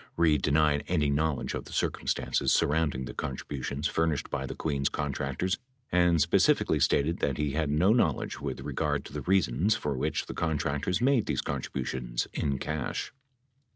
[0.17, 5.59] Reid denied any knowledge of the circumstances surrounding the contributions furnished by the Queens contractors
[5.91, 10.25] and specifically stated that he had no knowledge with regard to the reasons for which
[10.25, 13.13] the contractors made these contributions in cash.